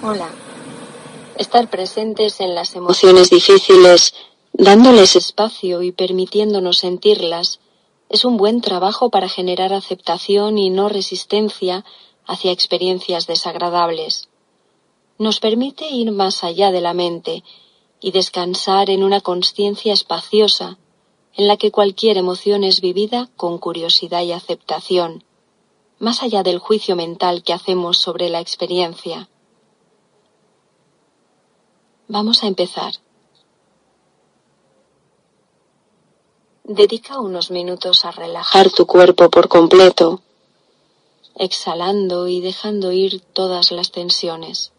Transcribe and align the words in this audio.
Hola. 0.00 0.30
Estar 1.36 1.68
presentes 1.68 2.40
en 2.40 2.54
las 2.54 2.76
emociones 2.76 3.30
difíciles, 3.30 4.14
dándoles 4.52 5.16
espacio 5.16 5.82
y 5.82 5.90
permitiéndonos 5.90 6.78
sentirlas, 6.78 7.58
es 8.08 8.24
un 8.24 8.36
buen 8.36 8.60
trabajo 8.60 9.10
para 9.10 9.28
generar 9.28 9.72
aceptación 9.72 10.56
y 10.56 10.70
no 10.70 10.88
resistencia 10.88 11.84
hacia 12.26 12.52
experiencias 12.52 13.26
desagradables. 13.26 14.28
Nos 15.18 15.40
permite 15.40 15.88
ir 15.88 16.12
más 16.12 16.44
allá 16.44 16.70
de 16.70 16.80
la 16.80 16.94
mente 16.94 17.42
y 18.00 18.12
descansar 18.12 18.90
en 18.90 19.02
una 19.02 19.20
conciencia 19.20 19.92
espaciosa 19.92 20.78
en 21.34 21.48
la 21.48 21.56
que 21.56 21.72
cualquier 21.72 22.18
emoción 22.18 22.62
es 22.62 22.80
vivida 22.80 23.28
con 23.36 23.58
curiosidad 23.58 24.22
y 24.22 24.30
aceptación, 24.30 25.24
más 25.98 26.22
allá 26.22 26.44
del 26.44 26.60
juicio 26.60 26.94
mental 26.94 27.42
que 27.42 27.52
hacemos 27.52 27.98
sobre 27.98 28.28
la 28.28 28.38
experiencia. 28.38 29.28
Vamos 32.10 32.42
a 32.42 32.46
empezar. 32.46 32.94
Dedica 36.64 37.20
unos 37.20 37.50
minutos 37.50 38.06
a 38.06 38.10
relajar 38.10 38.70
tu 38.70 38.86
cuerpo 38.86 39.28
por 39.28 39.48
completo, 39.48 40.22
exhalando 41.34 42.26
y 42.26 42.40
dejando 42.40 42.92
ir 42.92 43.20
todas 43.20 43.72
las 43.72 43.92
tensiones. 43.92 44.72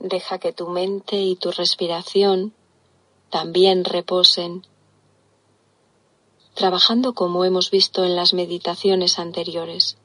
Deja 0.00 0.38
que 0.38 0.52
tu 0.52 0.68
mente 0.68 1.16
y 1.16 1.36
tu 1.36 1.50
respiración 1.52 2.54
también 3.28 3.84
reposen, 3.84 4.66
trabajando 6.54 7.12
como 7.12 7.44
hemos 7.44 7.70
visto 7.70 8.04
en 8.04 8.16
las 8.16 8.34
meditaciones 8.34 9.18
anteriores. 9.18 9.98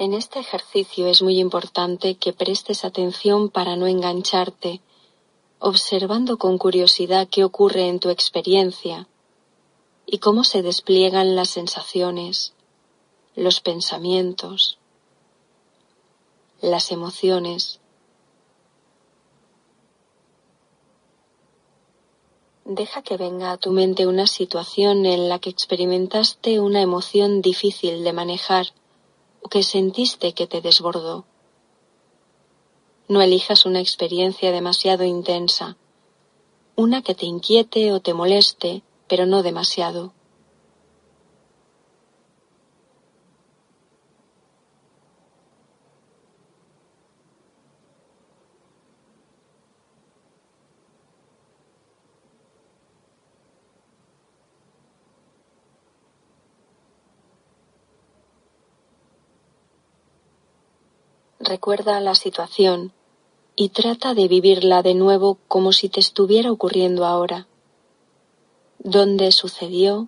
En 0.00 0.14
este 0.14 0.38
ejercicio 0.38 1.08
es 1.08 1.20
muy 1.20 1.38
importante 1.38 2.14
que 2.14 2.32
prestes 2.32 2.86
atención 2.86 3.50
para 3.50 3.76
no 3.76 3.86
engancharte, 3.86 4.80
observando 5.58 6.38
con 6.38 6.56
curiosidad 6.56 7.28
qué 7.28 7.44
ocurre 7.44 7.86
en 7.86 8.00
tu 8.00 8.08
experiencia 8.08 9.08
y 10.06 10.16
cómo 10.16 10.42
se 10.42 10.62
despliegan 10.62 11.36
las 11.36 11.50
sensaciones, 11.50 12.54
los 13.36 13.60
pensamientos, 13.60 14.78
las 16.62 16.92
emociones. 16.92 17.80
Deja 22.64 23.02
que 23.02 23.18
venga 23.18 23.52
a 23.52 23.58
tu 23.58 23.70
mente 23.70 24.06
una 24.06 24.26
situación 24.26 25.04
en 25.04 25.28
la 25.28 25.40
que 25.40 25.50
experimentaste 25.50 26.58
una 26.58 26.80
emoción 26.80 27.42
difícil 27.42 28.02
de 28.02 28.14
manejar 28.14 28.68
que 29.48 29.62
sentiste 29.62 30.32
que 30.32 30.46
te 30.46 30.60
desbordó. 30.60 31.24
No 33.08 33.22
elijas 33.22 33.66
una 33.66 33.80
experiencia 33.80 34.52
demasiado 34.52 35.04
intensa, 35.04 35.76
una 36.76 37.02
que 37.02 37.14
te 37.14 37.26
inquiete 37.26 37.92
o 37.92 38.00
te 38.00 38.14
moleste, 38.14 38.82
pero 39.08 39.26
no 39.26 39.42
demasiado. 39.42 40.12
Recuerda 61.50 61.98
la 61.98 62.14
situación 62.14 62.92
y 63.56 63.70
trata 63.70 64.14
de 64.14 64.28
vivirla 64.28 64.82
de 64.82 64.94
nuevo 64.94 65.38
como 65.48 65.72
si 65.72 65.88
te 65.88 65.98
estuviera 65.98 66.52
ocurriendo 66.52 67.04
ahora. 67.04 67.48
¿Dónde 68.78 69.32
sucedió? 69.32 70.06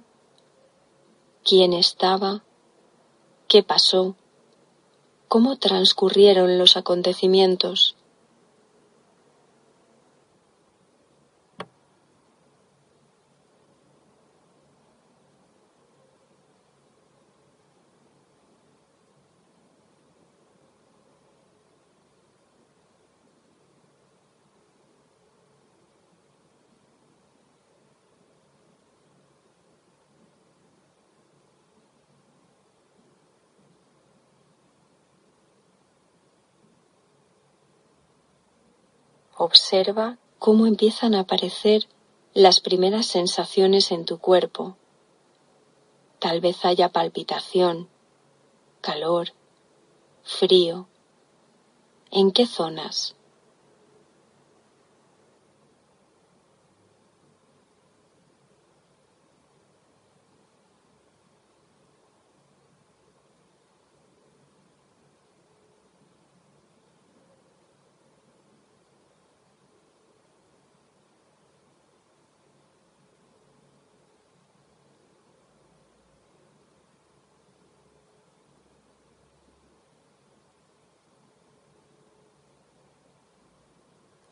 ¿Quién 1.42 1.72
estaba? 1.72 2.44
¿Qué 3.48 3.64
pasó? 3.64 4.14
¿Cómo 5.26 5.58
transcurrieron 5.58 6.58
los 6.58 6.76
acontecimientos? 6.76 7.96
Observa 39.44 40.18
cómo 40.38 40.68
empiezan 40.68 41.16
a 41.16 41.20
aparecer 41.22 41.88
las 42.32 42.60
primeras 42.60 43.06
sensaciones 43.06 43.90
en 43.90 44.04
tu 44.04 44.18
cuerpo. 44.18 44.76
Tal 46.20 46.40
vez 46.40 46.64
haya 46.64 46.90
palpitación, 46.90 47.88
calor, 48.80 49.32
frío. 50.22 50.86
¿En 52.12 52.30
qué 52.30 52.46
zonas? 52.46 53.16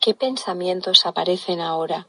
¿Qué 0.03 0.15
pensamientos 0.15 1.05
aparecen 1.05 1.61
ahora? 1.61 2.07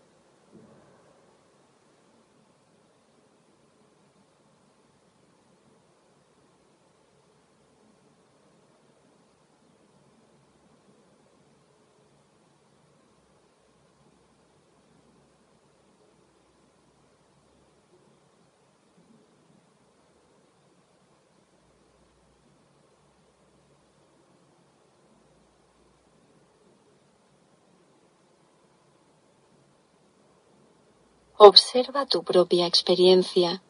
Observa 31.44 32.06
tu 32.06 32.23
propia 32.23 32.69
experiencia, 32.69 33.65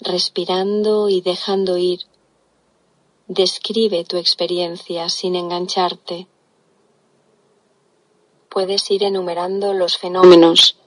respirando 0.00 1.08
y 1.08 1.20
dejando 1.20 1.78
ir. 1.78 2.00
Describe 3.28 4.04
tu 4.04 4.16
experiencia 4.16 5.08
sin 5.08 5.36
engancharte. 5.36 6.26
Puedes 8.48 8.90
ir 8.90 9.04
enumerando 9.04 9.72
los 9.72 9.98
fenómenos, 9.98 10.78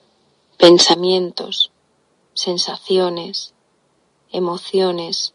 pensamientos, 0.57 1.71
sensaciones, 2.33 3.53
emociones, 4.29 5.33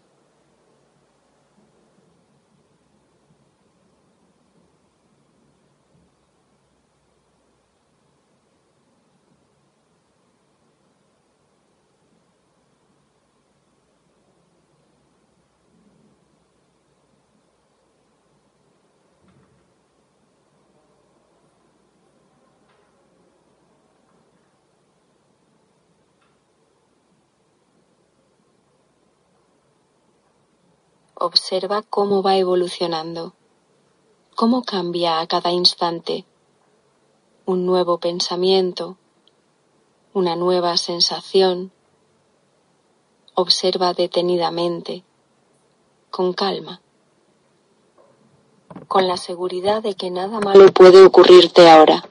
observa 31.25 31.83
cómo 31.83 32.23
va 32.23 32.37
evolucionando, 32.37 33.35
cómo 34.35 34.63
cambia 34.63 35.21
a 35.21 35.27
cada 35.27 35.51
instante. 35.53 36.27
Un 37.47 37.67
nuevo 37.67 37.99
pensamiento, 37.99 38.97
una 40.13 40.37
nueva 40.37 40.77
sensación. 40.77 41.73
Observa 43.35 43.95
detenidamente, 43.95 45.03
con 46.11 46.35
calma, 46.35 46.81
con 48.87 49.09
la 49.09 49.17
seguridad 49.17 49.83
de 49.83 49.95
que 49.95 50.11
nada 50.11 50.41
malo 50.41 50.73
puede 50.73 51.05
ocurrirte 51.05 51.69
ahora. 51.69 52.05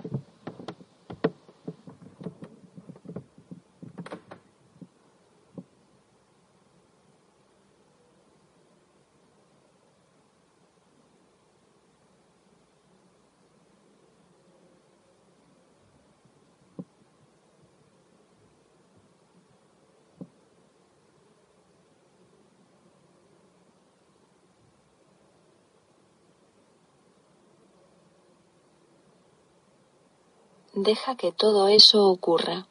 Deja 30.75 31.15
que 31.15 31.31
todo 31.31 31.67
eso 31.67 32.07
ocurra. 32.07 32.67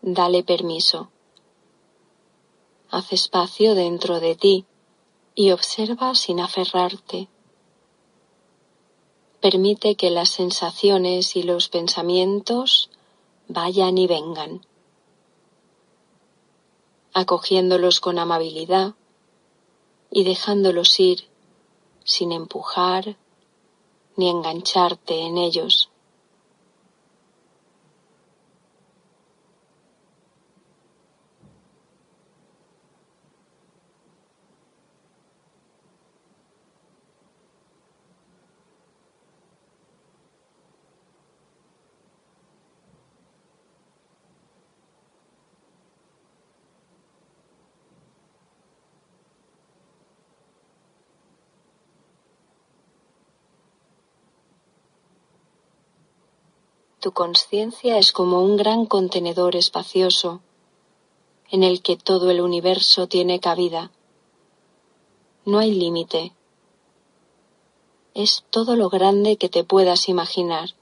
Dale 0.00 0.42
permiso. 0.42 1.10
Haz 2.90 3.12
espacio 3.12 3.74
dentro 3.74 4.20
de 4.20 4.34
ti 4.36 4.64
y 5.34 5.50
observa 5.50 6.14
sin 6.14 6.40
aferrarte. 6.40 7.28
Permite 9.42 9.96
que 9.96 10.10
las 10.10 10.30
sensaciones 10.30 11.36
y 11.36 11.42
los 11.42 11.68
pensamientos 11.68 12.88
vayan 13.48 13.98
y 13.98 14.06
vengan, 14.06 14.64
acogiéndolos 17.12 18.00
con 18.00 18.18
amabilidad 18.18 18.94
y 20.10 20.24
dejándolos 20.24 20.98
ir 20.98 21.28
sin 22.04 22.32
empujar 22.32 23.18
ni 24.16 24.30
engancharte 24.30 25.20
en 25.20 25.36
ellos. 25.36 25.91
Tu 57.02 57.10
conciencia 57.10 57.98
es 57.98 58.12
como 58.12 58.42
un 58.42 58.56
gran 58.56 58.86
contenedor 58.86 59.56
espacioso 59.56 60.40
en 61.50 61.64
el 61.64 61.82
que 61.82 61.96
todo 61.96 62.30
el 62.30 62.40
universo 62.40 63.08
tiene 63.08 63.40
cabida. 63.40 63.90
No 65.44 65.58
hay 65.58 65.72
límite. 65.74 66.32
Es 68.14 68.44
todo 68.50 68.76
lo 68.76 68.88
grande 68.88 69.36
que 69.36 69.48
te 69.48 69.64
puedas 69.64 70.08
imaginar. 70.08 70.76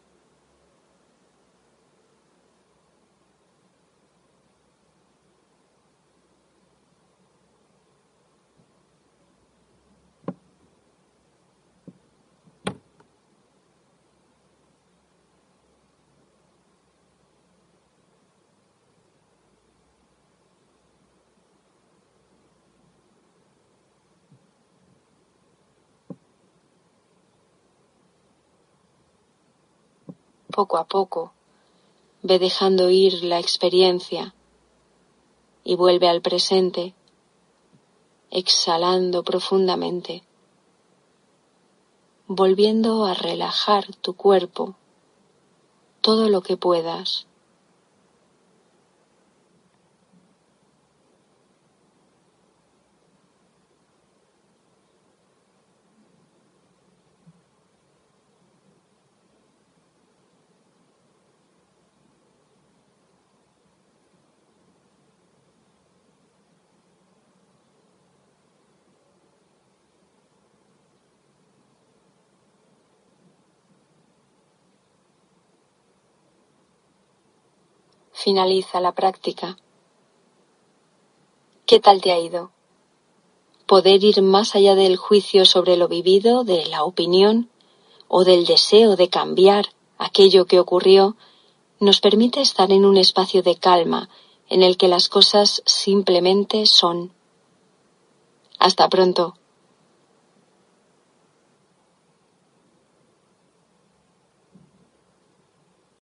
Poco 30.61 30.76
a 30.76 30.85
poco, 30.85 31.33
ve 32.23 32.38
dejando 32.38 32.90
ir 32.90 33.25
la 33.25 33.38
experiencia 33.38 34.35
y 35.64 35.75
vuelve 35.75 36.07
al 36.07 36.21
presente, 36.21 36.95
exhalando 38.31 39.23
profundamente, 39.23 40.23
volviendo 42.26 43.07
a 43.07 43.14
relajar 43.14 43.87
tu 44.02 44.12
cuerpo 44.12 44.75
todo 46.02 46.29
lo 46.29 46.43
que 46.43 46.59
puedas. 46.59 47.26
Finaliza 78.23 78.81
la 78.81 78.93
práctica. 78.93 79.57
¿Qué 81.65 81.81
tal 81.81 82.03
te 82.03 82.12
ha 82.12 82.21
ido? 82.21 82.50
Poder 83.67 84.05
ir 84.05 84.21
más 84.21 84.55
allá 84.55 84.75
del 84.75 84.97
juicio 84.99 85.47
sobre 85.47 85.79
lo 85.79 85.89
vivido, 85.89 86.45
de 86.45 86.67
la 86.67 86.85
opinión 86.85 87.49
o 88.09 88.25
del 88.25 88.45
deseo 88.45 88.97
de 88.97 89.09
cambiar 89.09 89.69
aquello 89.97 90.45
que 90.45 90.61
ocurrió, 90.61 91.17
nos 91.79 92.00
permite 92.00 92.43
estar 92.43 92.71
en 92.73 92.85
un 92.85 92.99
espacio 92.99 93.43
de 93.43 93.57
calma 93.57 94.11
en 94.50 94.62
el 94.62 94.77
que 94.77 94.89
las 94.89 95.09
cosas 95.09 95.62
simplemente 95.65 96.67
son. 96.67 97.12
Hasta 98.59 98.89
pronto. 98.91 99.39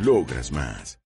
Logras 0.00 0.50
más. 0.50 1.00